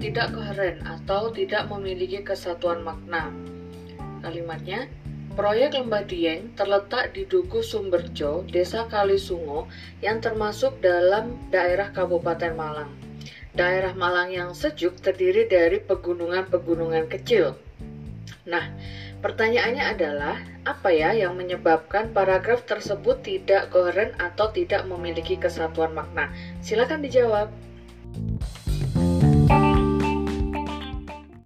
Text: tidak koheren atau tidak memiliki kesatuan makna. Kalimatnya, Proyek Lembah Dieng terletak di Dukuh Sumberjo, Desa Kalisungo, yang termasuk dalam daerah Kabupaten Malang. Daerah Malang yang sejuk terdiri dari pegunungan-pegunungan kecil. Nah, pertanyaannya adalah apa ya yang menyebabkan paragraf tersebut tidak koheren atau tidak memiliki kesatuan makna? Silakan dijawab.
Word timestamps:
tidak 0.00 0.32
koheren 0.32 0.80
atau 0.82 1.28
tidak 1.28 1.68
memiliki 1.68 2.24
kesatuan 2.24 2.80
makna. 2.80 3.28
Kalimatnya, 4.24 4.88
Proyek 5.36 5.78
Lembah 5.78 6.02
Dieng 6.08 6.56
terletak 6.58 7.14
di 7.14 7.22
Dukuh 7.28 7.62
Sumberjo, 7.62 8.42
Desa 8.50 8.90
Kalisungo, 8.90 9.70
yang 10.02 10.18
termasuk 10.18 10.82
dalam 10.82 11.38
daerah 11.54 11.94
Kabupaten 11.94 12.56
Malang. 12.56 12.90
Daerah 13.54 13.94
Malang 13.94 14.34
yang 14.34 14.50
sejuk 14.56 14.98
terdiri 14.98 15.46
dari 15.46 15.78
pegunungan-pegunungan 15.78 17.06
kecil. 17.06 17.54
Nah, 18.48 18.72
pertanyaannya 19.22 19.84
adalah 19.84 20.36
apa 20.66 20.90
ya 20.90 21.14
yang 21.14 21.38
menyebabkan 21.38 22.10
paragraf 22.10 22.66
tersebut 22.66 23.22
tidak 23.22 23.70
koheren 23.70 24.16
atau 24.18 24.50
tidak 24.50 24.82
memiliki 24.90 25.38
kesatuan 25.38 25.94
makna? 25.94 26.32
Silakan 26.58 27.06
dijawab. 27.06 27.52